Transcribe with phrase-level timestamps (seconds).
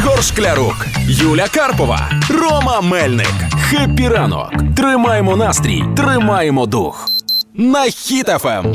[0.00, 3.34] Ігор Шклярук, Юля Карпова, Рома Мельник.
[3.70, 4.52] Happy ранок.
[4.76, 7.06] Тримаємо настрій, тримаємо дух.
[7.54, 7.90] На Em.
[7.90, 8.74] Хіт FM.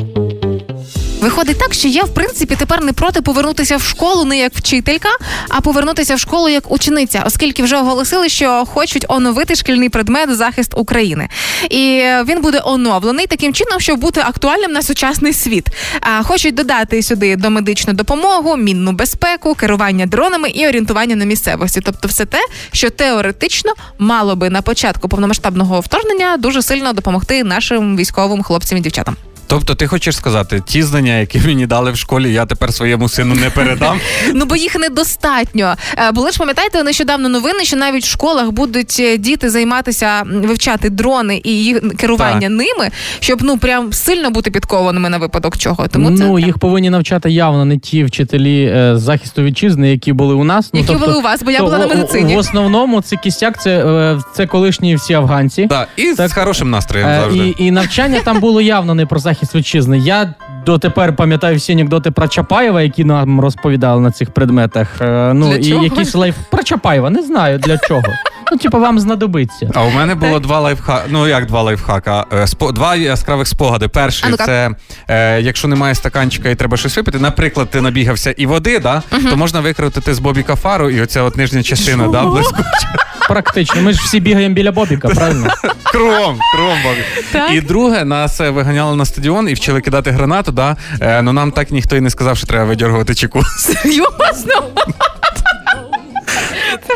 [1.26, 5.10] Виходить так, що я в принципі тепер не проти повернутися в школу не як вчителька,
[5.50, 10.74] а повернутися в школу як учениця, оскільки вже оголосили, що хочуть оновити шкільний предмет захист
[10.76, 11.28] України.
[11.70, 15.68] І він буде оновлений таким чином, щоб бути актуальним на сучасний світ.
[16.02, 21.82] А хочуть додати сюди домедичну допомогу, мінну безпеку, керування дронами і орієнтування на місцевості.
[21.86, 22.40] Тобто, все те,
[22.72, 28.82] що теоретично мало би на початку повномасштабного вторгнення дуже сильно допомогти нашим військовим хлопцям і
[28.82, 29.16] дівчатам.
[29.48, 33.36] Тобто, ти хочеш сказати, ті знання, які мені дали в школі, я тепер своєму сину
[33.36, 34.00] не передам.
[34.34, 35.76] Ну бо їх недостатньо.
[35.98, 40.90] Е, Були ж пам'ятаєте нещодавно новини, що навіть в школах будуть е, діти займатися вивчати
[40.90, 42.50] дрони і їх керування Так.
[42.50, 42.90] ними,
[43.20, 45.88] щоб ну прям сильно бути підкованими на випадок чого.
[45.88, 50.34] Тому ну, це їх повинні навчати явно не ті вчителі е, захисту вітчизни, які були
[50.34, 50.70] у нас.
[50.74, 52.36] Ну, які тобто, були у вас, бо я то була на медицині.
[52.36, 55.68] В основному це кістяк, це, це колишні всі афганці.
[55.70, 56.30] Так, і Так.
[56.30, 57.54] з хорошим настроєм Е, завжди.
[57.60, 60.00] і, і навчання там було явно не про захист вітчизни.
[60.00, 60.34] Я
[60.66, 64.88] дотепер пам'ятаю всі анекдоти про Чапаєва, які нам розповідали на цих предметах.
[65.02, 65.84] Е, ну Для і чого?
[65.84, 68.04] якісь лайф про Чапаєва, не знаю для чого.
[68.52, 69.72] Ну, типу, вам знадобиться.
[69.74, 71.04] А у мене було два лайфхака.
[71.10, 72.26] Ну як два лайфхака?
[72.34, 72.72] Е, Спо...
[72.72, 73.88] Два яскравих спогади.
[73.88, 74.46] Перший А ну-ка.
[74.46, 74.70] це
[75.08, 77.20] е, якщо немає стаканчика і треба щось випити.
[77.20, 81.38] Наприклад, ти набігався і води, да, то можна викрутити з Бобіка фару, і оця от
[81.38, 83.05] нижня частина, да, блискуча.
[83.28, 83.82] Практично.
[83.82, 85.48] Ми ж всі бігаємо біля Бобіка, правильно?
[85.84, 87.04] Кром, кром, Бобі.
[87.32, 87.52] Так.
[87.54, 90.78] І друге, нас е, виганяли на стадіон і вчили кидати гранату, да.
[91.02, 93.42] Е, ну нам так ніхто і не сказав, що треба видергувати чеку.
[93.58, 94.64] Серйозно?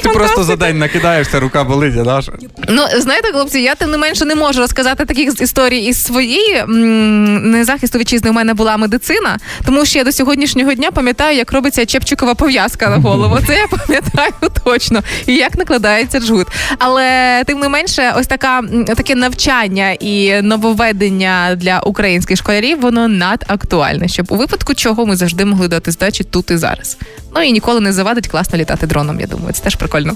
[0.04, 2.22] Ти просто за день накидаєшся, рука болить, а?
[2.70, 7.52] Ну знаєте, хлопці, я тим не менше не можу розказати таких історій із своєї м,
[7.52, 8.30] не захисту вітчизни.
[8.30, 12.90] У мене була медицина, тому що я до сьогоднішнього дня пам'ятаю, як робиться чепчикова пов'язка
[12.90, 13.38] на голову.
[13.48, 14.32] Це я пам'ятаю
[14.66, 15.04] точно.
[15.26, 16.48] І як накладається джгут.
[16.80, 24.08] Але тим не менше, ось така таке навчання і нововведення для українських школярів воно надактуальне,
[24.08, 26.98] щоб у випадку чого ми завжди могли дати здачі тут і зараз.
[27.36, 29.20] Ну і ніколи не завадить класно літати дроном.
[29.20, 30.16] Я думаю, це теж прикольно.